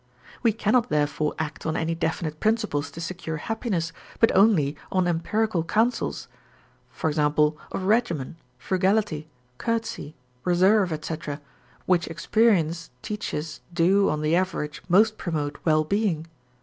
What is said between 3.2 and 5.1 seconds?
happiness, but only on